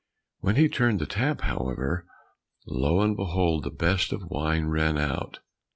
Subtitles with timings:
[0.39, 2.07] When he turned the tap, however,
[2.65, 5.41] lo and behold, the best of wine ran out!